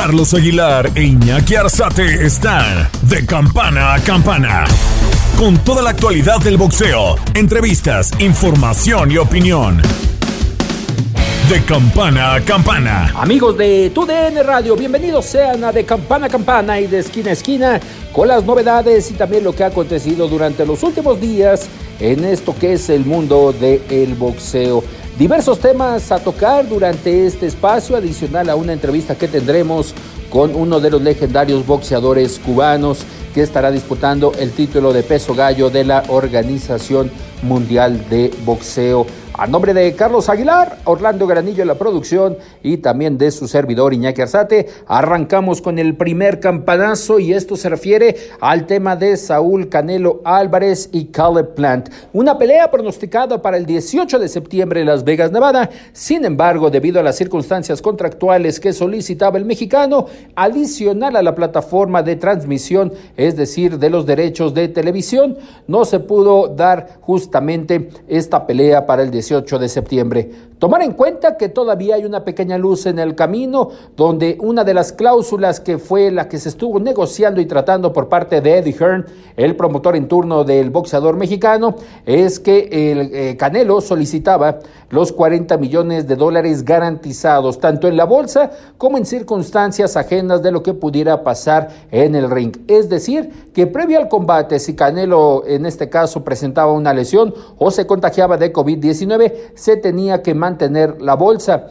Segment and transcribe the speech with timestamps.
[0.00, 4.64] Carlos Aguilar e Iñaki Arzate están de campana a campana.
[5.36, 9.82] Con toda la actualidad del boxeo, entrevistas, información y opinión.
[11.50, 13.12] De campana a campana.
[13.16, 17.32] Amigos de TUDN Radio, bienvenidos sean a De Campana a Campana y de Esquina a
[17.32, 17.80] Esquina
[18.12, 22.54] con las novedades y también lo que ha acontecido durante los últimos días en esto
[22.56, 24.84] que es el mundo del boxeo.
[25.18, 29.92] Diversos temas a tocar durante este espacio, adicional a una entrevista que tendremos
[30.30, 33.00] con uno de los legendarios boxeadores cubanos
[33.34, 37.10] que estará disputando el título de peso gallo de la Organización
[37.42, 39.06] Mundial de Boxeo.
[39.40, 43.94] A nombre de Carlos Aguilar, Orlando Granillo en la producción y también de su servidor
[43.94, 49.68] Iñaki Arzate, arrancamos con el primer campanazo y esto se refiere al tema de Saúl
[49.68, 51.88] Canelo Álvarez y Caleb Plant.
[52.12, 55.70] Una pelea pronosticada para el 18 de septiembre en Las Vegas, Nevada.
[55.92, 62.02] Sin embargo, debido a las circunstancias contractuales que solicitaba el mexicano, adicional a la plataforma
[62.02, 65.38] de transmisión, es decir, de los derechos de televisión,
[65.68, 69.27] no se pudo dar justamente esta pelea para el 18
[69.58, 70.30] de septiembre.
[70.58, 74.74] Tomar en cuenta que todavía hay una pequeña luz en el camino, donde una de
[74.74, 78.72] las cláusulas que fue la que se estuvo negociando y tratando por parte de Eddie
[78.72, 79.06] Hearn,
[79.36, 84.58] el promotor en turno del boxeador mexicano, es que el eh, Canelo solicitaba
[84.90, 90.50] los 40 millones de dólares garantizados, tanto en la bolsa como en circunstancias ajenas de
[90.50, 92.56] lo que pudiera pasar en el ring.
[92.66, 97.70] Es decir, que previo al combate, si Canelo en este caso presentaba una lesión o
[97.70, 100.47] se contagiaba de COVID-19, se tenía que mantener
[101.00, 101.66] la bolsa.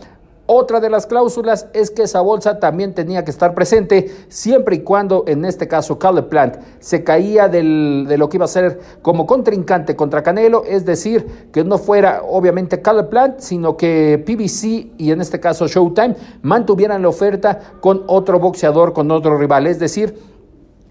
[0.50, 4.80] Otra de las cláusulas es que esa bolsa también tenía que estar presente siempre y
[4.80, 8.80] cuando, en este caso, Caleb Plant se caía del, de lo que iba a ser
[9.02, 14.94] como contrincante contra Canelo, es decir, que no fuera obviamente Caleb Plant, sino que PBC
[14.98, 19.80] y en este caso Showtime mantuvieran la oferta con otro boxeador, con otro rival, es
[19.80, 20.37] decir,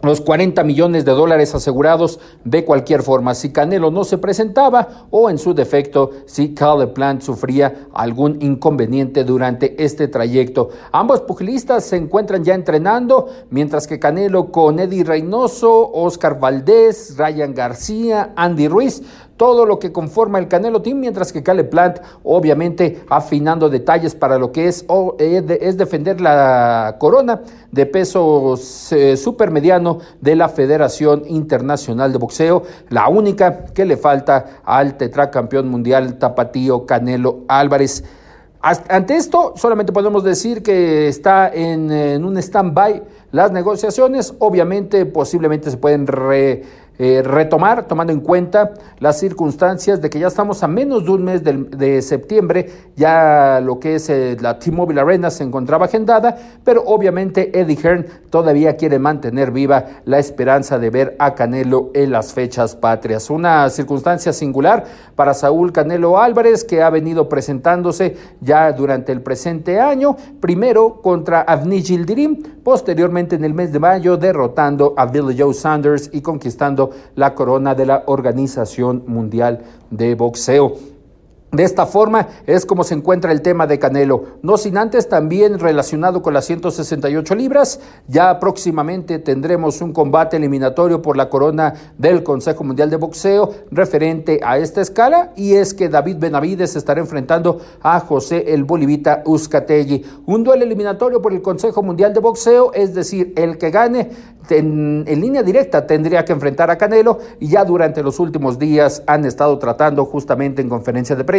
[0.02, 3.34] los 40 millones de dólares asegurados de cualquier forma.
[3.34, 9.24] Si Canelo no se presentaba o en su defecto si Caleb Plant sufría algún inconveniente
[9.24, 10.70] durante este trayecto.
[10.92, 17.54] Ambos pugilistas se encuentran ya entrenando, mientras que Canelo con Eddie Reynoso, Oscar Valdés, Ryan
[17.54, 19.02] García, Andy Ruiz
[19.36, 24.38] todo lo que conforma el Canelo Team, mientras que Caleb Plant, obviamente, afinando detalles para
[24.38, 24.84] lo que es,
[25.18, 28.58] es defender la corona de peso
[28.90, 35.68] eh, supermediano de la Federación Internacional de Boxeo, la única que le falta al tetracampeón
[35.68, 38.04] mundial tapatío Canelo Álvarez.
[38.88, 44.34] Ante esto, solamente podemos decir que está en, en un stand-by las negociaciones.
[44.40, 46.64] Obviamente, posiblemente se pueden re,
[46.98, 51.24] eh, retomar, tomando en cuenta las circunstancias de que ya estamos a menos de un
[51.24, 56.82] mes de, septiembre, ya lo que es eh, la T-Mobile Arena se encontraba agendada, pero
[56.86, 62.32] obviamente Eddie Hearn todavía quiere mantener viva la esperanza de ver a Canelo en las
[62.32, 63.28] fechas patrias.
[63.28, 64.84] Una circunstancia singular
[65.14, 71.42] para Saúl Canelo Álvarez, que ha venido presentándose ya durante el presente año, primero contra
[71.42, 76.85] Avni Gildirim, posteriormente en el mes de mayo derrotando a Billy Joe Sanders y conquistando
[77.14, 79.60] la corona de la Organización Mundial
[79.90, 80.95] de Boxeo.
[81.52, 85.60] De esta forma es como se encuentra el tema de Canelo, no sin antes también
[85.60, 87.80] relacionado con las 168 libras.
[88.08, 94.40] Ya próximamente tendremos un combate eliminatorio por la corona del Consejo Mundial de Boxeo referente
[94.42, 100.04] a esta escala y es que David Benavides estará enfrentando a José el Bolivita Uzcategui.
[100.26, 104.10] Un duelo eliminatorio por el Consejo Mundial de Boxeo, es decir, el que gane
[104.50, 109.02] en, en, línea directa tendría que enfrentar a Canelo y ya durante los últimos días
[109.06, 111.35] han estado tratando justamente en conferencia de prensa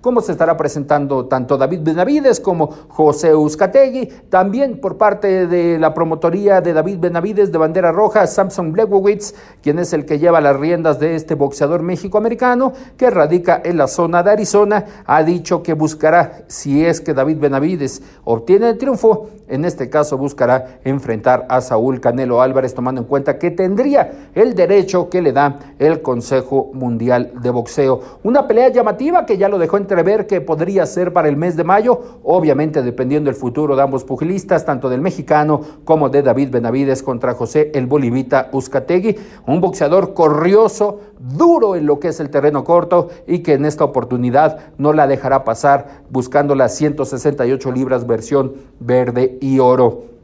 [0.00, 5.92] cómo se estará presentando tanto David Benavides como José Uzcategui, también por parte de la
[5.92, 10.58] promotoría de David Benavides de bandera roja, Samson Blewowitz, quien es el que lleva las
[10.58, 15.74] riendas de este boxeador méxico-americano que radica en la zona de Arizona, ha dicho que
[15.74, 21.60] buscará, si es que David Benavides obtiene el triunfo, en este caso buscará enfrentar a
[21.60, 26.70] Saúl Canelo Álvarez, tomando en cuenta que tendría el derecho que le da el Consejo
[26.72, 28.00] Mundial de Boxeo.
[28.22, 31.64] Una pelea llamativa que ya lo dejó entrever que podría ser para el mes de
[31.64, 37.02] mayo, obviamente dependiendo del futuro de ambos pugilistas, tanto del mexicano como de David Benavides
[37.02, 39.16] contra José el Bolivita Uzcategui,
[39.46, 43.84] un boxeador corrioso, duro en lo que es el terreno corto y que en esta
[43.84, 50.14] oportunidad no la dejará pasar buscando las 168 libras versión verde y oro.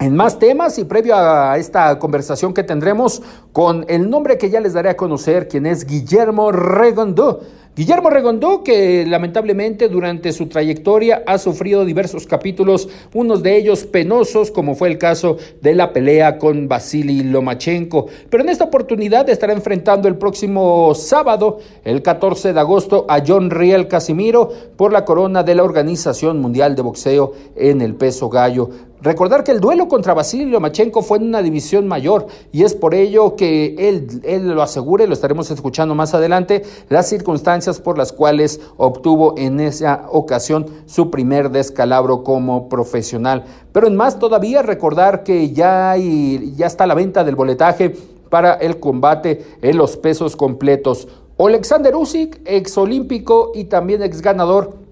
[0.00, 3.20] En más temas y previo a esta conversación que tendremos
[3.52, 7.40] con el nombre que ya les daré a conocer, quien es Guillermo Regondo,
[7.78, 14.50] Guillermo Regondó, que lamentablemente durante su trayectoria ha sufrido diversos capítulos, unos de ellos penosos,
[14.50, 18.06] como fue el caso de la pelea con Vasily Lomachenko.
[18.28, 23.48] Pero en esta oportunidad estará enfrentando el próximo sábado, el 14 de agosto, a John
[23.48, 28.70] Riel Casimiro por la corona de la Organización Mundial de Boxeo en el peso gallo.
[29.00, 32.94] Recordar que el duelo contra Vasily Lomachenko fue en una división mayor y es por
[32.94, 38.12] ello que él, él lo asegure, lo estaremos escuchando más adelante, las circunstancias por las
[38.12, 43.44] cuales obtuvo en esa ocasión su primer descalabro como profesional.
[43.72, 47.94] Pero en más todavía recordar que ya, hay, ya está la venta del boletaje
[48.30, 51.06] para el combate en los pesos completos.
[51.38, 54.87] Alexander Usyk, ex olímpico y también ex ganador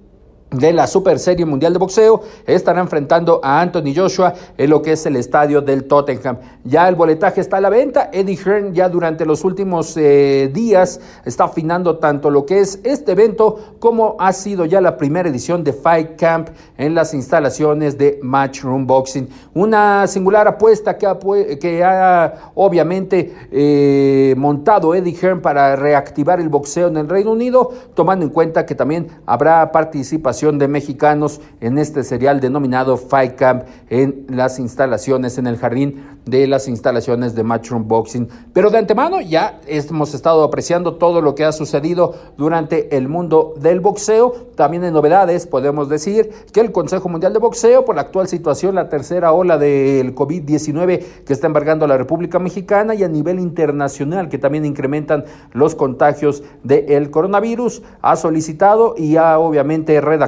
[0.57, 4.93] de la Super Serie Mundial de Boxeo estará enfrentando a Anthony Joshua en lo que
[4.93, 6.39] es el estadio del Tottenham.
[6.65, 8.11] Ya el boletaje está a la venta.
[8.13, 13.13] Eddie Hearn ya durante los últimos eh, días está afinando tanto lo que es este
[13.13, 18.19] evento como ha sido ya la primera edición de Fight Camp en las instalaciones de
[18.23, 19.29] Matchroom Boxing.
[19.55, 21.19] Una singular apuesta que ha,
[21.61, 27.73] que ha obviamente eh, montado Eddie Hearn para reactivar el boxeo en el Reino Unido,
[27.95, 33.65] tomando en cuenta que también habrá participación de mexicanos en este serial denominado Fight Camp
[33.91, 38.29] en las instalaciones, en el jardín de las instalaciones de Matchroom Boxing.
[38.53, 43.55] Pero de antemano ya hemos estado apreciando todo lo que ha sucedido durante el mundo
[43.61, 44.33] del boxeo.
[44.55, 48.75] También en novedades podemos decir que el Consejo Mundial de Boxeo, por la actual situación,
[48.75, 54.29] la tercera ola del COVID-19 que está embargando la República Mexicana y a nivel internacional
[54.29, 60.26] que también incrementan los contagios del coronavirus, ha solicitado y ha obviamente redactado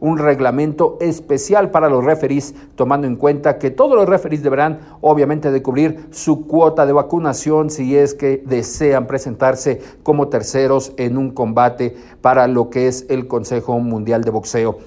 [0.00, 5.50] un reglamento especial para los referees, tomando en cuenta que todos los referees deberán obviamente
[5.62, 11.96] cubrir su cuota de vacunación si es que desean presentarse como terceros en un combate
[12.20, 14.78] para lo que es el Consejo Mundial de Boxeo.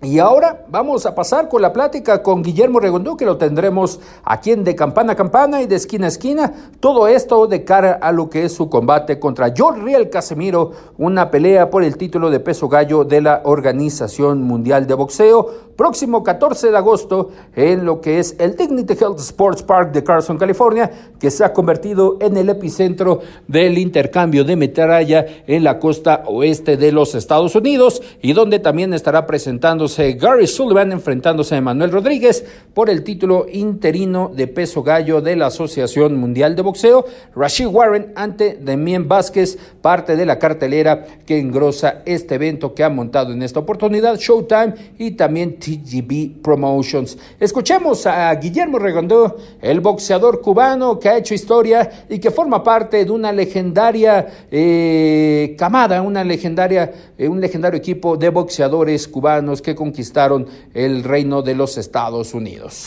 [0.00, 4.52] Y ahora vamos a pasar con la plática con Guillermo Regondú, que lo tendremos aquí
[4.52, 6.52] en De Campana a Campana y de Esquina a Esquina.
[6.78, 11.32] Todo esto de cara a lo que es su combate contra George Riel Casemiro, una
[11.32, 16.72] pelea por el título de peso gallo de la Organización Mundial de Boxeo próximo 14
[16.72, 20.90] de agosto en lo que es el Dignity Health Sports Park de Carson, California,
[21.20, 26.76] que se ha convertido en el epicentro del intercambio de metralla en la costa oeste
[26.76, 32.44] de los Estados Unidos y donde también estará presentándose Gary Sullivan enfrentándose a Manuel Rodríguez
[32.74, 37.04] por el título interino de peso gallo de la Asociación Mundial de Boxeo,
[37.36, 42.90] Rashid Warren ante Demien Vázquez, parte de la cartelera que engrosa este evento que ha
[42.90, 47.18] montado en esta oportunidad Showtime y también TGB Promotions.
[47.38, 53.04] Escuchemos a Guillermo Regondó, el boxeador cubano que ha hecho historia y que forma parte
[53.04, 59.74] de una legendaria eh, camada, una legendaria, eh, un legendario equipo de boxeadores cubanos que
[59.74, 62.86] conquistaron el reino de los Estados Unidos.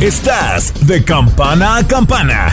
[0.00, 2.52] Estás de campana a campana.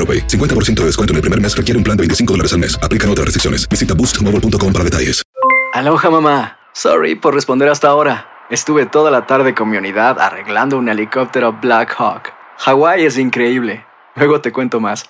[0.01, 0.27] AroPay.
[0.27, 2.75] 50% de descuento en el primer mes requiere un plan de 25 dólares al mes.
[2.81, 3.69] Aplican otras restricciones.
[3.69, 5.21] Visita boostmobile.com para detalles.
[5.73, 6.57] Aloha mamá.
[6.73, 8.27] Sorry por responder hasta ahora.
[8.49, 12.33] Estuve toda la tarde con mi unidad arreglando un helicóptero Black Hawk.
[12.57, 13.85] Hawái es increíble.
[14.15, 15.05] Luego te cuento más.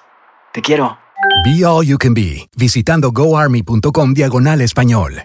[0.54, 1.00] Te quiero.
[1.46, 5.24] Be All You Can Be, visitando goarmy.com diagonal español.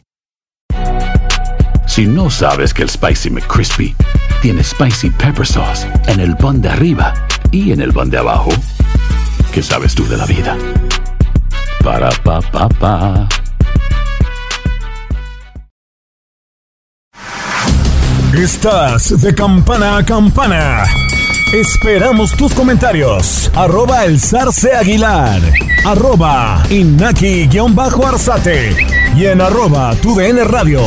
[1.87, 3.95] Si no sabes que el Spicy McCrispy
[4.43, 7.15] tiene Spicy Pepper Sauce en el pan de arriba
[7.51, 8.51] y en el pan de abajo,
[9.57, 10.55] ¿qué sabes tú de la vida?
[11.83, 13.27] Para, pa, pa, pa.
[18.35, 20.85] Estás de campana a campana.
[21.55, 23.51] Esperamos tus comentarios.
[23.55, 25.41] Arroba el zarce aguilar.
[25.87, 28.77] Arroba inaki-arzate.
[29.17, 30.83] Y en arroba tu radio.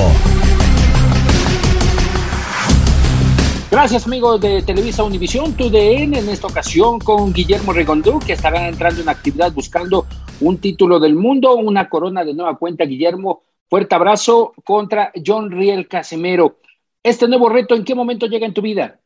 [3.71, 8.67] Gracias amigos de Televisa Univisión, tu DN en esta ocasión con Guillermo Regondú, que estará
[8.67, 10.07] entrando en actividad buscando
[10.41, 12.85] un título del mundo, una corona de nueva cuenta.
[12.85, 16.57] Guillermo, fuerte abrazo contra John Riel Casemiro.
[17.03, 18.99] Este nuevo reto, ¿en qué momento llega en tu vida?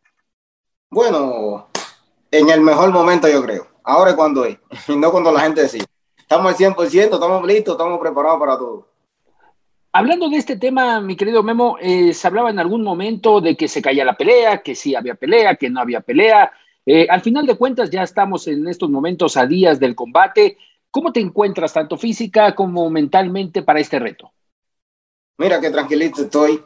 [0.89, 1.67] Bueno,
[2.31, 3.67] en el mejor momento yo creo.
[3.83, 5.85] Ahora cuando es, y no cuando la gente decide.
[6.17, 8.92] Estamos al 100%, estamos listos, estamos preparados para todo.
[9.95, 13.67] Hablando de este tema, mi querido Memo, eh, se hablaba en algún momento de que
[13.67, 16.51] se caía la pelea, que sí había pelea, que no había pelea.
[16.83, 20.57] Eh, al final de cuentas, ya estamos en estos momentos a días del combate.
[20.89, 24.31] ¿Cómo te encuentras, tanto física como mentalmente, para este reto?
[25.37, 26.59] Mira qué tranquilito estoy.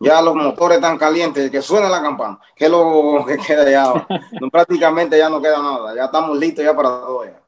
[0.00, 4.06] Ya los motores están calientes, que suena la campana, que lo que queda ya.
[4.52, 7.24] prácticamente ya no queda nada, ya estamos listos ya para todo.
[7.24, 7.43] Ya.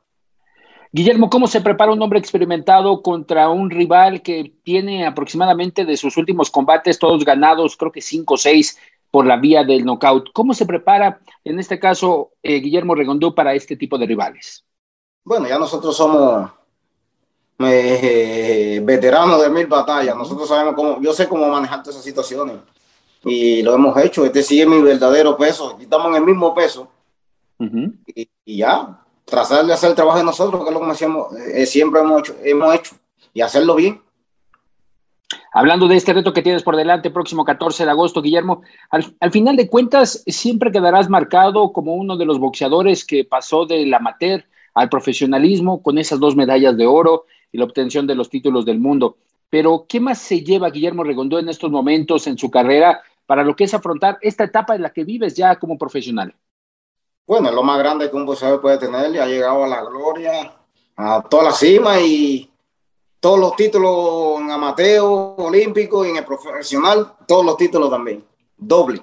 [0.97, 6.17] Guillermo, ¿cómo se prepara un hombre experimentado contra un rival que tiene aproximadamente de sus
[6.17, 8.79] últimos combates, todos ganados, creo que 5 o 6
[9.11, 10.33] por la vía del knockout?
[10.33, 14.65] ¿Cómo se prepara, en este caso, eh, Guillermo Regondú, para este tipo de rivales?
[15.23, 16.51] Bueno, ya nosotros somos
[17.59, 20.17] eh, veteranos de mil batallas.
[20.17, 22.57] Nosotros sabemos cómo, yo sé cómo manejar todas esas situaciones
[23.23, 24.25] y lo hemos hecho.
[24.25, 25.77] Este es mi verdadero peso.
[25.79, 26.89] Estamos en el mismo peso
[27.59, 31.37] y, y, ya, tratar de hacer el trabajo de nosotros, que es lo que hacemos,
[31.37, 32.97] eh, siempre hemos hecho, hemos hecho
[33.35, 34.01] y hacerlo bien.
[35.53, 39.33] Hablando de este reto que tienes por delante, próximo 14 de agosto, Guillermo, al, al,
[39.33, 44.45] final de cuentas siempre quedarás marcado como uno de los boxeadores que pasó del amateur
[44.75, 48.79] al profesionalismo con esas dos medallas de oro y la obtención de los títulos del
[48.79, 49.17] mundo.
[49.51, 53.57] Pero, ¿qué más se lleva Guillermo Regondó en estos momentos en su carrera para lo
[53.57, 56.35] que es afrontar esta etapa en la que vives ya como profesional?
[57.27, 59.83] Bueno, es lo más grande que un boxeador puede tener, ya ha llegado a la
[59.83, 60.55] gloria,
[60.97, 62.49] a toda la cima y
[63.19, 68.25] todos los títulos en amateur, olímpico y en el profesional, todos los títulos también,
[68.57, 69.03] doble.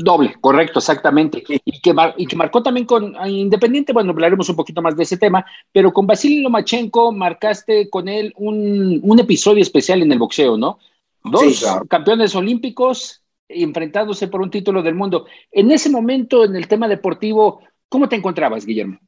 [0.00, 1.42] Doble, correcto, exactamente.
[1.64, 5.16] Y, que y que marcó también con Independiente, bueno, hablaremos un poquito más de ese
[5.16, 10.56] tema, pero con Vasily Lomachenko marcaste con él un, un episodio especial en el boxeo,
[10.56, 10.78] ¿no?
[11.24, 11.84] Dos sí, claro.
[11.86, 15.26] campeones olímpicos enfrentándose por un título del mundo.
[15.50, 18.98] En ese momento, en el tema deportivo, ¿cómo te encontrabas, Guillermo?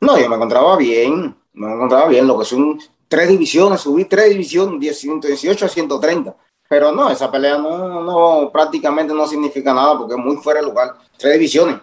[0.00, 4.30] No, yo me encontraba bien, me encontraba bien, lo que son tres divisiones, subí tres
[4.30, 6.36] divisiones, 118 a 130
[6.68, 10.66] pero no, esa pelea no, no, prácticamente no significa nada porque es muy fuera de
[10.66, 10.96] lugar.
[11.16, 11.76] Tres divisiones.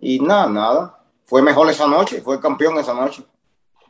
[0.00, 0.98] Y nada, nada.
[1.24, 3.22] Fue mejor esa noche, fue campeón esa noche.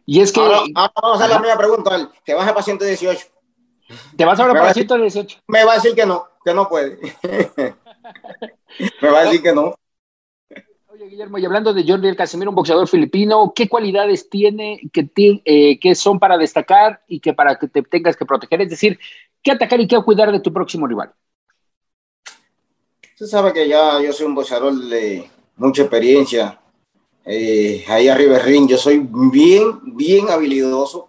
[0.05, 0.41] Y es que.
[0.41, 2.11] Ahora, ahora vamos a hacer la misma pregunta.
[2.25, 3.27] ¿Te vas a para 118?
[4.17, 5.39] ¿Te vas ahora para 118?
[5.47, 6.99] Me va a decir que no, que no puede.
[9.03, 9.75] me va a decir que no.
[10.89, 15.11] Oye, Guillermo, y hablando de Jordi El Casimiro, un boxeador filipino, ¿qué cualidades tiene que,
[15.45, 18.63] eh, que son para destacar y que para que te tengas que proteger?
[18.63, 18.99] Es decir,
[19.43, 21.13] ¿Qué atacar y qué cuidar de tu próximo rival?
[23.15, 26.61] Usted sabe que ya yo soy un boxeador de mucha experiencia.
[27.25, 31.09] Eh, ahí arriba del ring, yo soy bien, bien habilidoso.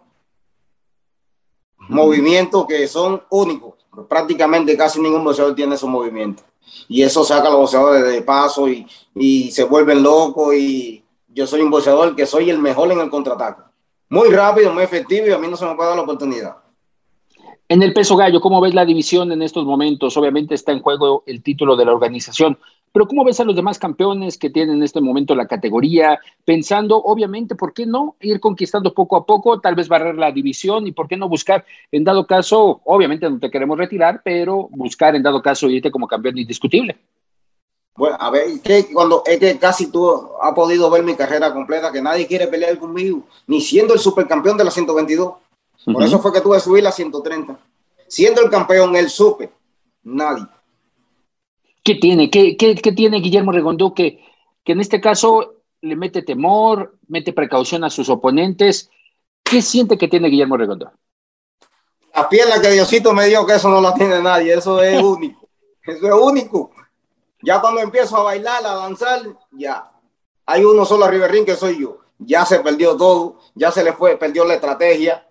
[1.88, 3.68] Movimientos que son únicos.
[4.08, 6.46] Prácticamente casi ningún boxeador tiene esos movimientos.
[6.88, 10.56] Y eso saca a los boxeadores de paso y, y se vuelven locos.
[10.56, 13.62] Y yo soy un boxeador que soy el mejor en el contraataque.
[14.10, 16.58] Muy rápido, muy efectivo y a mí no se me puede dar la oportunidad.
[17.71, 20.17] En el peso gallo, ¿cómo ves la división en estos momentos?
[20.17, 22.57] Obviamente está en juego el título de la organización,
[22.91, 26.19] pero ¿cómo ves a los demás campeones que tienen en este momento la categoría?
[26.43, 30.88] Pensando, obviamente, ¿por qué no ir conquistando poco a poco, tal vez barrer la división
[30.88, 35.15] y por qué no buscar, en dado caso, obviamente no te queremos retirar, pero buscar
[35.15, 36.97] en dado caso irte como campeón indiscutible?
[37.95, 38.45] Bueno, a ver,
[38.91, 40.09] cuando es que casi tú
[40.41, 44.57] has podido ver mi carrera completa, que nadie quiere pelear conmigo, ni siendo el supercampeón
[44.57, 45.33] de la 122.
[45.86, 46.05] Por uh -huh.
[46.05, 47.57] eso fue que tuve que subir a 130.
[48.07, 49.51] Siendo el campeón, el supe,
[50.03, 50.45] nadie.
[51.83, 52.29] ¿Qué tiene?
[52.29, 54.24] ¿Qué, qué, qué tiene Guillermo Regondó que,
[54.63, 58.89] que en este caso le mete temor, mete precaución a sus oponentes?
[59.43, 60.91] ¿Qué siente que tiene Guillermo Regondó?
[62.13, 65.48] La pierna que Diosito me dio, que eso no la tiene nadie, eso es único.
[65.83, 66.71] Eso es único.
[67.41, 69.21] Ya cuando empiezo a bailar, a danzar,
[69.51, 69.91] ya.
[70.45, 72.00] Hay uno solo del ring que soy yo.
[72.17, 75.25] ya se perdió todo, ya se le fue, perdió la estrategia.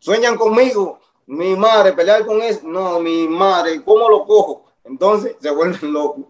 [0.00, 4.64] Sueñan conmigo, mi madre, pelear con eso, no, mi madre, ¿cómo lo cojo?
[4.84, 6.24] Entonces se vuelven locos.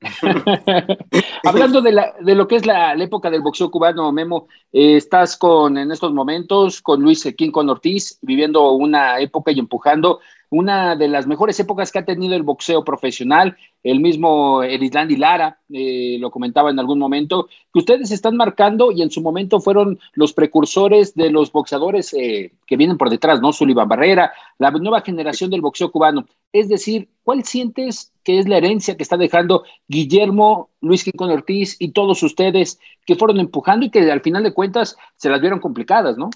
[1.44, 5.36] Hablando de, la, de, lo que es la, época del boxeo cubano, Memo, eh, estás
[5.36, 10.20] con en estos momentos con Luis con Ortiz, viviendo una época y empujando
[10.54, 13.56] una de las mejores épocas que ha tenido el boxeo profesional.
[13.82, 19.02] El mismo Erislandi Lara eh, lo comentaba en algún momento, que ustedes están marcando y
[19.02, 23.52] en su momento fueron los precursores de los boxeadores eh, que vienen por detrás, ¿no?
[23.52, 26.24] Sullivan Barrera, la nueva generación del boxeo cubano.
[26.52, 31.76] Es decir, ¿cuál sientes que es la herencia que está dejando Guillermo, Luis Quincón Ortiz
[31.80, 35.58] y todos ustedes que fueron empujando y que al final de cuentas se las vieron
[35.58, 36.30] complicadas, ¿no?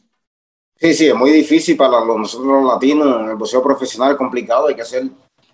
[0.81, 4.69] Sí, sí, es muy difícil para los, nosotros los latinos, el boxeo profesional es complicado,
[4.69, 5.05] hay que hacer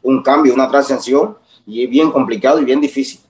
[0.03, 3.21] un cambio, una transición, y es bien complicado y bien difícil.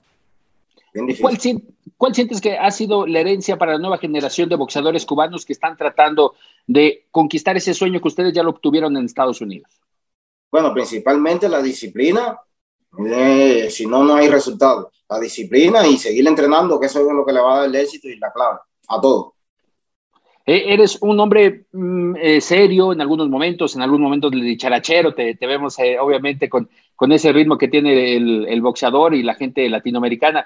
[0.93, 1.23] Bien difícil.
[1.23, 5.45] ¿Cuál, ¿Cuál, sientes que ha sido la herencia para la nueva generación de boxeadores cubanos
[5.45, 6.35] que están tratando
[6.67, 9.69] de conquistar ese sueño que ustedes ya lo obtuvieron en Estados Unidos?
[10.51, 12.37] Bueno, principalmente la disciplina,
[13.07, 14.91] eh, si no, no hay resultado.
[15.07, 17.75] La disciplina y seguir entrenando, que eso es lo que le va a dar el
[17.75, 18.59] éxito y la clave
[18.89, 19.34] a todos.
[20.45, 25.15] Eh, eres un hombre mm, eh, serio en algunos momentos, en algunos momentos de dicharachero,
[25.15, 29.23] te, te vemos eh, obviamente con, con, ese ritmo que tiene el, el, boxeador y
[29.23, 30.45] la gente latinoamericana.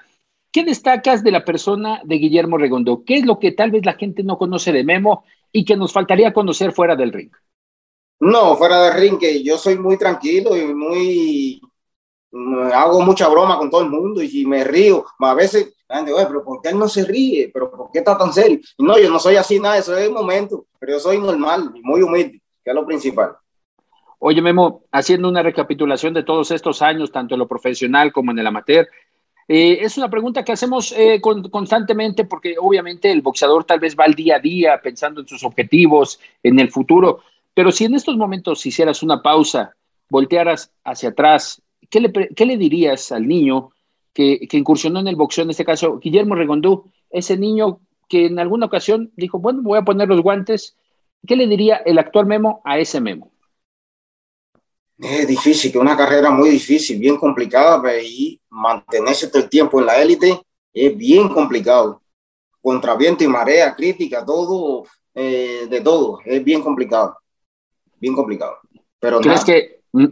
[0.50, 3.04] ¿Qué destacas de la persona de Guillermo Regondo?
[3.04, 5.92] ¿Qué es lo que tal vez la gente no conoce de Memo y que nos
[5.92, 7.30] faltaría conocer fuera del ring?
[8.20, 11.60] No, fuera del ring, que yo soy muy tranquilo y muy...
[12.32, 15.04] Mm, hago mucha broma con todo el mundo y me río.
[15.18, 15.74] A veces
[16.28, 17.50] pero ¿por qué él no se ríe?
[17.52, 18.60] ¿Pero por qué está tan serio?
[18.78, 21.80] no, yo no soy así nada, eso es el momento, pero yo soy normal y
[21.82, 23.32] muy humilde, que es lo principal.
[24.18, 28.38] Oye, Memo, haciendo una recapitulación de todos estos años, tanto en lo profesional como en
[28.38, 28.86] el amateur,
[29.48, 33.96] eh, es una pregunta que hacemos eh, con, constantemente porque obviamente el boxeador tal vez
[33.98, 37.20] va al día a día pensando en sus objetivos, en el futuro,
[37.52, 39.74] pero si en estos momentos hicieras una pausa,
[40.08, 43.72] voltearas hacia atrás, ¿qué le, qué le dirías al niño
[44.12, 48.66] que, incursionó en el boxeo, en este caso Guillermo Regondú, ese niño que en alguna
[48.66, 50.76] ocasión dijo, bueno, voy a poner los guantes.
[51.26, 53.30] ¿Qué le diría el actual Memo a ese Memo?
[54.98, 59.86] Es difícil, que una carrera muy difícil, bien complicada, y mantenerse todo el tiempo en
[59.86, 60.40] la élite
[60.72, 62.02] es bien complicado.
[62.60, 64.84] Contra viento y marea, crítica, todo,
[65.14, 67.16] eh, de todo, es bien complicado.
[67.98, 68.58] Bien complicado.
[68.98, 70.06] Pero ¿Crees que mm,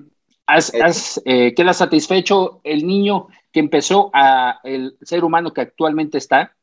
[0.46, 5.62] has, eh, has, eh, queda satisfecho el niño que empezó a el ser humano que
[5.62, 6.54] actualmente está?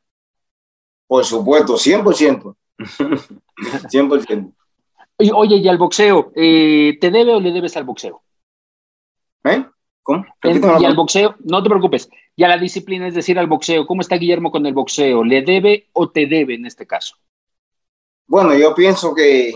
[1.06, 2.56] Por supuesto, 100%.
[2.78, 4.52] 100%.
[5.18, 6.30] Y, oye, ¿y al boxeo?
[6.36, 8.22] Eh, ¿Te debe o le debes al boxeo?
[9.44, 9.64] ¿Eh?
[10.02, 10.26] ¿Cómo?
[10.78, 14.02] y al boxeo, no te preocupes, y a la disciplina, es decir, al boxeo, ¿cómo
[14.02, 15.24] está Guillermo con el boxeo?
[15.24, 17.16] ¿Le debe o te debe en este caso?
[18.26, 19.54] Bueno, yo pienso que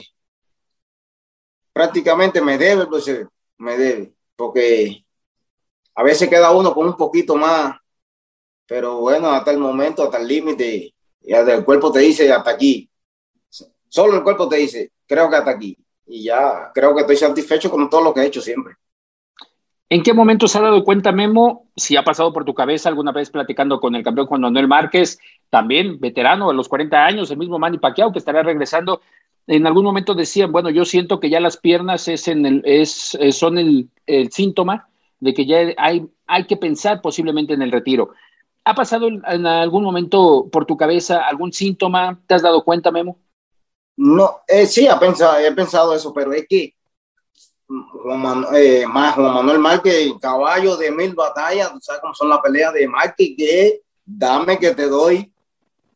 [1.72, 3.04] prácticamente me debe, pues
[3.58, 5.04] me debe, porque
[6.00, 7.76] a veces queda uno con un poquito más,
[8.66, 12.88] pero bueno, hasta el momento, hasta el límite, y el cuerpo te dice hasta aquí.
[13.86, 15.76] Solo el cuerpo te dice, creo que hasta aquí.
[16.06, 18.76] Y ya creo que estoy satisfecho con todo lo que he hecho siempre.
[19.90, 23.12] ¿En qué momento se ha dado cuenta, Memo, si ha pasado por tu cabeza alguna
[23.12, 25.18] vez platicando con el campeón Juan Manuel Márquez,
[25.50, 29.02] también veterano a los 40 años, el mismo Manny Pacquiao que estará regresando?
[29.46, 33.18] En algún momento decían, bueno, yo siento que ya las piernas es en el, es,
[33.32, 34.89] son el, el síntoma
[35.20, 38.10] de que ya hay, hay que pensar posiblemente en el retiro.
[38.64, 42.20] ¿Ha pasado en algún momento por tu cabeza algún síntoma?
[42.26, 43.18] ¿Te has dado cuenta, Memo?
[43.96, 46.74] No, eh, sí, he pensado, he pensado eso, pero es que
[47.68, 52.72] Juan eh, Juan Manuel Márquez, caballo de mil batallas, tú sabes cómo son las peleas
[52.74, 55.32] de Márquez, que dame que te doy,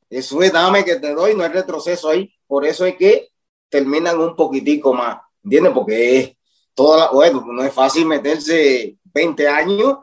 [0.08, 3.30] eso es dame que te doy, no hay retroceso ahí, por eso es que
[3.68, 5.72] terminan un poquitico más, ¿entiendes?
[5.72, 6.36] Porque es
[6.74, 9.98] toda la, bueno, no es fácil meterse 20 años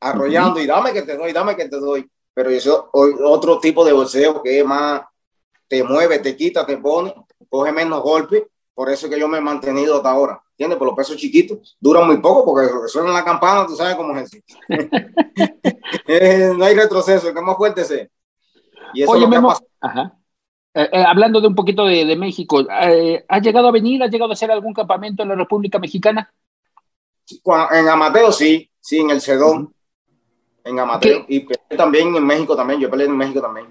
[0.00, 2.08] arrollando y dame que te doy, dame que te doy.
[2.32, 5.02] Pero eso otro tipo de bolseo que es más,
[5.68, 7.14] te mueve, te quita, te pone,
[7.48, 8.44] coge menos golpes.
[8.74, 10.42] Por eso es que yo me he mantenido hasta ahora.
[10.50, 10.78] ¿Entiendes?
[10.78, 14.30] Por los pesos chiquitos duran muy poco porque suena la campana, tú sabes cómo es.
[16.08, 18.06] Eh, no hay retroceso, que más fuerte sea.
[18.94, 20.16] Y eso Oye, Memo, ajá.
[20.74, 24.30] Eh, eh, hablando de un poquito de, de México, ¿has llegado a venir, has llegado
[24.30, 26.32] a hacer algún campamento en la República Mexicana?
[27.72, 29.72] En Amateo sí, sí, en el Cedón,
[30.64, 31.24] en Amateo.
[31.28, 33.66] Y también en México también, yo peleé en México también.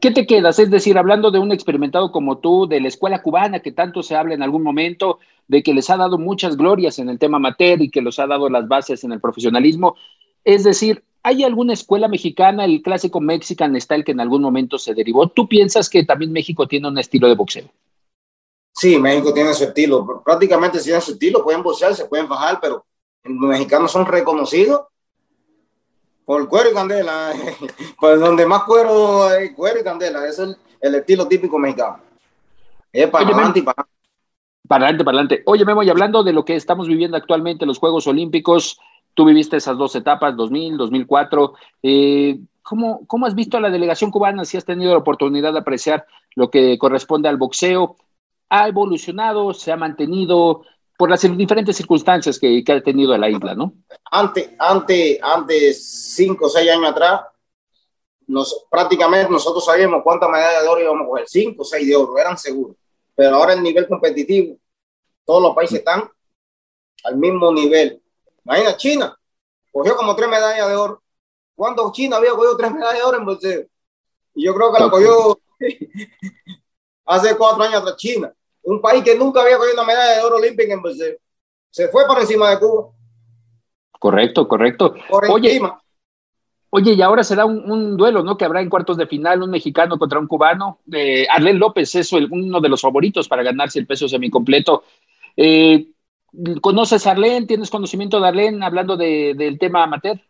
[0.00, 0.58] ¿Qué te quedas?
[0.58, 4.14] Es decir, hablando de un experimentado como tú, de la escuela cubana, que tanto se
[4.14, 7.82] habla en algún momento, de que les ha dado muchas glorias en el tema amateur
[7.82, 9.96] y que los ha dado las bases en el profesionalismo.
[10.44, 14.94] Es decir, ¿Hay alguna escuela mexicana, el clásico Mexican Style que en algún momento se
[14.94, 15.28] derivó?
[15.28, 17.68] ¿Tú piensas que también México tiene un estilo de boxeo?
[18.78, 20.22] Sí, México tiene su estilo.
[20.24, 21.42] Prácticamente tienen su estilo.
[21.42, 22.86] Pueden boxear, se pueden bajar, pero
[23.24, 24.82] los mexicanos son reconocidos
[26.24, 27.32] por cuero y candela.
[28.00, 30.20] pues donde más cuero hay cuero y candela.
[30.20, 31.98] Ese es el, el estilo típico mexicano.
[32.92, 33.88] Es para Oye, adelante y para
[34.68, 35.42] Para adelante, para adelante.
[35.46, 38.78] Oye, Memo, y hablando de lo que estamos viviendo actualmente, los Juegos Olímpicos,
[39.14, 41.54] tú viviste esas dos etapas, 2000, 2004.
[41.82, 44.44] Eh, ¿cómo, ¿Cómo has visto a la delegación cubana?
[44.44, 47.96] Si has tenido la oportunidad de apreciar lo que corresponde al boxeo.
[48.50, 49.52] ¿Ha evolucionado?
[49.54, 50.62] ¿Se ha mantenido?
[50.96, 53.72] Por las diferentes circunstancias que, que ha tenido la isla, ¿no?
[54.10, 57.22] antes, antes, antes, cinco o seis años atrás,
[58.26, 61.96] nos, prácticamente nosotros sabíamos cuántas medallas de oro íbamos a coger, cinco o seis de
[61.96, 62.76] oro, eran seguros.
[63.14, 64.56] Pero ahora el nivel competitivo,
[65.24, 66.08] todos los países están
[67.04, 68.02] al mismo nivel.
[68.44, 69.18] Imagina, China
[69.72, 71.02] cogió como tres medallas de oro.
[71.54, 73.66] ¿Cuándo China había cogido tres medallas de oro en boxeo?
[74.34, 75.40] Y yo creo que la cogió
[77.08, 80.36] hace cuatro años atrás China, un país que nunca había cogido una medalla de oro
[80.36, 81.16] olímpica en boxeo.
[81.70, 82.90] Se fue por encima de Cuba.
[83.98, 84.94] Correcto, correcto.
[85.08, 85.80] Por Oye, encima.
[86.70, 88.36] Oye, y ahora será un, un, duelo, ¿no?
[88.36, 90.80] Que habrá en cuartos de final un mexicano contra un cubano.
[90.92, 94.84] Eh, Arlen López es el, uno de los favoritos para ganarse el peso semicompleto.
[95.36, 95.88] Eh,
[96.60, 97.46] ¿Conoces a Arlen?
[97.46, 100.20] ¿Tienes conocimiento de Arlen hablando de, del tema amateur?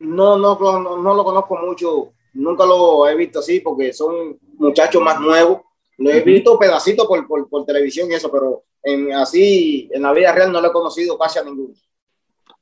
[0.00, 2.12] No, no, no, no lo conozco mucho.
[2.34, 5.60] Nunca lo he visto así porque son muchachos más nuevos.
[5.98, 10.12] Lo he visto pedacitos por, por, por televisión y eso, pero en, así en la
[10.12, 11.74] vida real no lo he conocido casi a ninguno.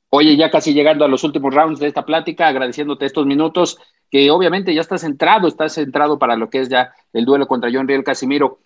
[0.09, 3.79] Oye, ya casi llegando a los últimos rounds de esta plática, agradeciéndote estos minutos,
[4.11, 7.71] que obviamente ya estás centrado, estás centrado para lo que es ya el duelo contra
[7.73, 8.61] John Riel Casimiro.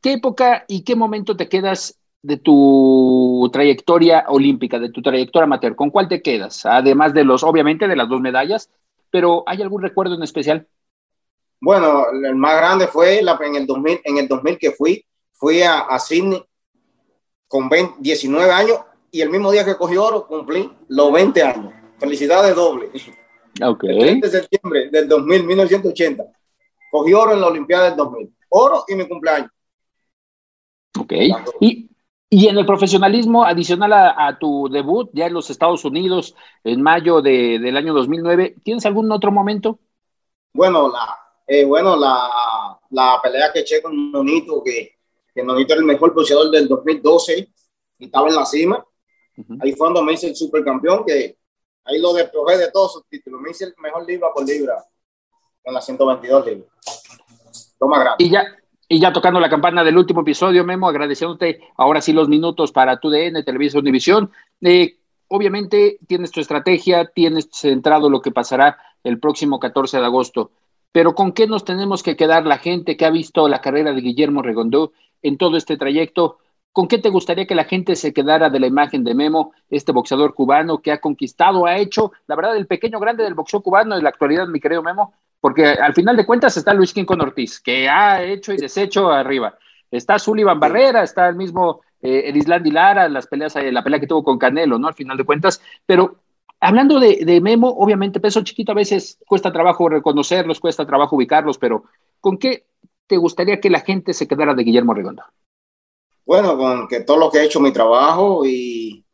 [0.00, 5.74] ¿Qué época y qué momento te quedas de tu trayectoria olímpica, de tu trayectoria amateur?
[5.74, 6.64] ¿Con cuál te quedas?
[6.64, 8.70] Además de los, obviamente, de las dos medallas,
[9.10, 10.68] pero ¿hay algún recuerdo en especial?
[11.60, 15.62] Bueno, el más grande fue la, en, el 2000, en el 2000 que fui, fui
[15.62, 16.42] a, a Sydney
[17.48, 21.72] con 20, 19 años y el mismo día que cogí oro cumplí los 20 años.
[21.98, 22.90] Felicidades doble.
[23.62, 23.84] Ok.
[23.84, 26.24] El 30 de septiembre del 2000, 1980.
[26.90, 28.34] Cogí oro en la Olimpiada del 2000.
[28.50, 29.50] Oro y mi cumpleaños.
[30.98, 31.12] Ok.
[31.60, 31.90] Y,
[32.28, 36.82] y en el profesionalismo, adicional a, a, tu debut ya en los Estados Unidos en
[36.82, 39.78] mayo de, del año 2009, ¿tienes algún otro momento?
[40.52, 44.96] Bueno, la, eh, bueno, la, la pelea que eché con Nonito, que,
[45.34, 47.48] que Nonito era el mejor boxeador del 2012
[47.98, 48.84] y estaba en la cima.
[49.36, 49.58] Uh -huh.
[49.62, 51.38] Ahí fue cuando me hice el supercampeón, que
[51.84, 53.40] ahí lo despojé de todos sus títulos.
[53.40, 54.84] Me hice el mejor libra por libra
[55.62, 56.68] con las 122 libras.
[57.78, 58.28] Toma gracias.
[58.28, 58.44] Y ya,
[58.88, 62.98] y ya tocando la campana del último episodio, Memo, agradeciéndote ahora sí los minutos para
[62.98, 64.30] tu DN, Televisa Univisión.
[64.60, 70.50] Eh, obviamente tienes tu estrategia, tienes centrado lo que pasará el próximo 14 de agosto.
[70.96, 74.00] Pero ¿con qué nos tenemos que quedar la gente que ha visto la carrera de
[74.00, 76.38] Guillermo Regondó en todo este trayecto?
[76.72, 79.92] ¿Con qué te gustaría que la gente se quedara de la imagen de Memo, este
[79.92, 83.94] boxeador cubano que ha conquistado, ha hecho, la verdad, el pequeño grande del boxeo cubano
[83.94, 85.12] en la actualidad, mi querido Memo?
[85.38, 89.58] Porque al final de cuentas está Luis Quincón Ortiz, que ha hecho y deshecho arriba.
[89.90, 94.24] Está Sullivan Barrera, está el mismo eh, Erisland Lara, las peleas, la pelea que tuvo
[94.24, 94.88] con Canelo, ¿no?
[94.88, 95.60] Al final de cuentas.
[95.84, 96.20] Pero
[96.66, 101.58] hablando de, de Memo, obviamente peso chiquito a veces cuesta trabajo reconocerlos, cuesta trabajo ubicarlos,
[101.58, 101.84] pero
[102.20, 102.66] ¿con qué
[103.06, 105.22] te gustaría que la gente se quedara de Guillermo Redondo?
[106.24, 109.04] Bueno, con que todo lo que he hecho mi trabajo y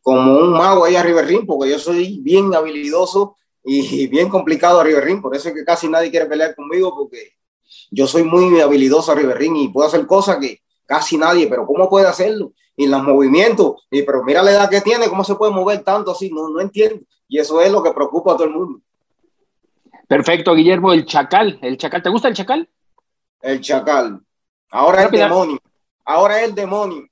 [0.00, 4.80] como un mago ahí a River Ring, porque yo soy bien habilidoso y bien complicado
[4.80, 7.34] a River Ring, por eso es que casi nadie quiere pelear conmigo, porque
[7.90, 11.66] yo soy muy habilidoso a River Ring y puedo hacer cosas que casi nadie, pero
[11.66, 12.54] ¿cómo puede hacerlo?
[12.80, 16.12] Y los movimientos, y pero mira la edad que tiene, ¿cómo se puede mover tanto
[16.12, 16.30] así?
[16.30, 17.04] No, no entiendo.
[17.26, 18.80] Y eso es lo que preocupa a todo el mundo.
[20.06, 22.68] Perfecto, Guillermo, el chacal, el chacal, ¿te gusta el chacal?
[23.42, 24.20] El chacal.
[24.70, 25.58] Ahora es el demonio.
[26.04, 27.08] Ahora es el demonio.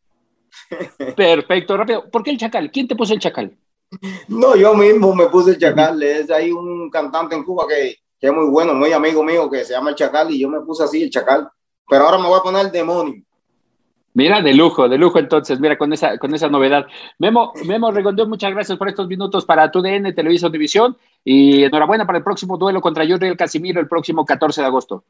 [1.17, 2.09] Perfecto, rápido.
[2.11, 2.71] ¿Por qué el chacal?
[2.71, 3.57] ¿Quién te puso el chacal?
[4.29, 6.01] No, yo mismo me puse el chacal.
[6.01, 9.65] Es ahí un cantante en Cuba que, que es muy bueno, muy amigo mío, que
[9.65, 11.49] se llama el chacal, y yo me puse así el chacal.
[11.89, 13.23] Pero ahora me voy a poner el demonio.
[14.17, 16.87] Mira, de lujo, de lujo entonces, mira, con esa, con esa novedad.
[17.19, 22.07] Memo, Memo Regondeo, muchas gracias por estos minutos para tu DN, Televisa División, y enhorabuena
[22.07, 25.05] para el próximo duelo contra Jordi El Casimiro el próximo 14 de agosto.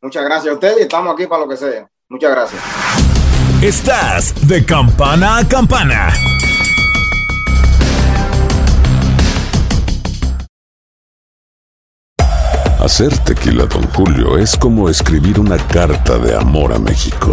[0.00, 1.90] Muchas gracias a ustedes y estamos aquí para lo que sea.
[2.08, 2.62] Muchas gracias.
[3.62, 6.08] Estás de campana a campana.
[12.80, 17.32] Hacer tequila, Don Julio, es como escribir una carta de amor a México.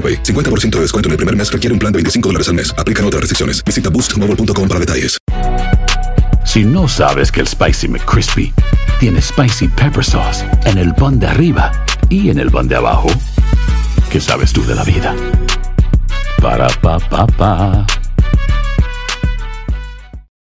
[0.01, 0.23] AroPay.
[0.23, 2.73] 50% de descuento en el primer mes requiere un plan de 25 dólares al mes.
[2.75, 3.63] Aplican otras restricciones.
[3.63, 5.17] Visita boostmobile.com para detalles.
[6.45, 8.53] Si no sabes que el Spicy McCrispy
[8.99, 11.71] tiene Spicy Pepper Sauce en el pan de arriba
[12.09, 13.07] y en el pan de abajo,
[14.11, 15.15] ¿qué sabes tú de la vida?
[16.41, 17.85] Para, pa, pa, pa.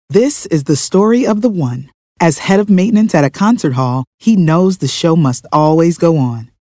[0.10, 1.89] This is the story of the one.
[2.19, 6.17] As head of maintenance at a concert hall, he knows the show must always go
[6.17, 6.51] on.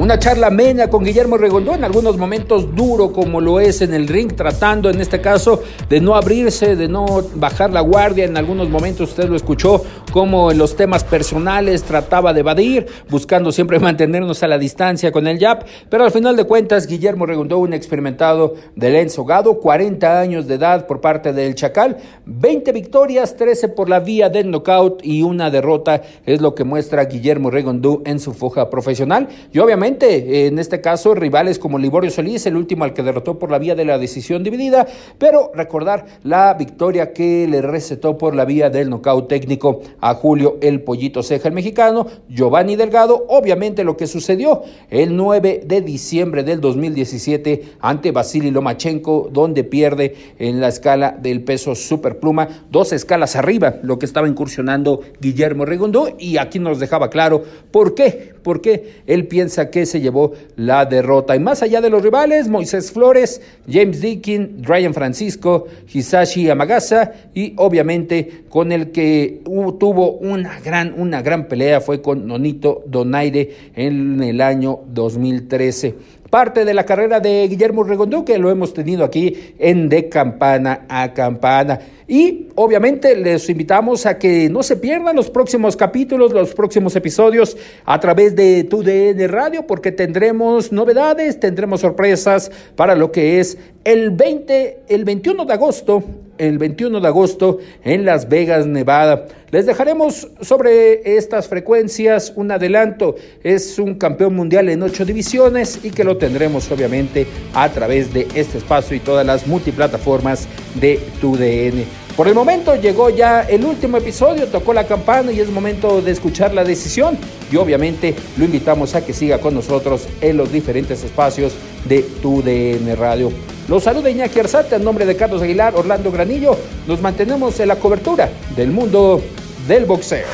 [0.00, 4.08] Una charla amena con Guillermo Regondo, en algunos momentos duro como lo es en el
[4.08, 8.24] ring, tratando en este caso de no abrirse, de no bajar la guardia.
[8.24, 13.52] En algunos momentos usted lo escuchó como en los temas personales trataba de evadir, buscando
[13.52, 15.64] siempre mantenernos a la distancia con el YAP.
[15.90, 20.86] Pero al final de cuentas, Guillermo Regondo, un experimentado del ensogado, 40 años de edad
[20.86, 26.00] por parte del Chacal, 20 victorias, 13 por la vía del knockout y una derrota
[26.24, 29.28] es lo que muestra Guillermo Regondo en su foja profesional.
[29.52, 33.50] Y obviamente en este caso, rivales como Liborio Solís, el último al que derrotó por
[33.50, 34.86] la vía de la decisión dividida,
[35.18, 40.58] pero recordar la victoria que le recetó por la vía del nocaut técnico a Julio
[40.60, 46.42] el Pollito Ceja, el mexicano, Giovanni Delgado, obviamente lo que sucedió el 9 de diciembre
[46.42, 53.36] del 2017 ante Vasily Lomachenko, donde pierde en la escala del peso superpluma, dos escalas
[53.36, 58.60] arriba, lo que estaba incursionando Guillermo Regondo, y aquí nos dejaba claro por qué, por
[58.60, 61.36] qué él piensa que se llevó la derrota.
[61.36, 67.54] Y más allá de los rivales, Moisés Flores, James Dickin, Ryan Francisco, Hisashi Amagasa y
[67.56, 74.22] obviamente con el que tuvo una gran, una gran pelea fue con Nonito Donaire en
[74.22, 79.54] el año 2013 parte de la carrera de Guillermo Regondo, que lo hemos tenido aquí
[79.58, 81.80] en De Campana a Campana.
[82.10, 87.56] Y obviamente les invitamos a que no se pierdan los próximos capítulos, los próximos episodios
[87.84, 93.58] a través de tu DN Radio, porque tendremos novedades, tendremos sorpresas para lo que es
[93.84, 96.02] el 20, el 21 de agosto,
[96.36, 99.26] el 21 de agosto en Las Vegas, Nevada.
[99.52, 103.14] Les dejaremos sobre estas frecuencias un adelanto.
[103.44, 108.26] Es un campeón mundial en ocho divisiones y que lo tendremos obviamente a través de
[108.34, 110.48] este espacio y todas las multiplataformas
[110.80, 111.99] de tu DN.
[112.16, 116.10] Por el momento llegó ya el último episodio, tocó la campana y es momento de
[116.10, 117.16] escuchar la decisión
[117.50, 121.52] y obviamente lo invitamos a que siga con nosotros en los diferentes espacios
[121.84, 123.32] de tu DN Radio.
[123.68, 126.56] Los saluda Iñaki Arzate en nombre de Carlos Aguilar, Orlando Granillo.
[126.86, 129.22] Nos mantenemos en la cobertura del mundo
[129.68, 130.26] del boxeo.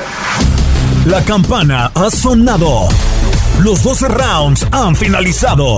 [1.05, 2.89] La campana ha sonado.
[3.61, 5.77] Los 12 rounds han finalizado.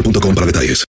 [0.01, 0.79] boostmobile.com para detalles.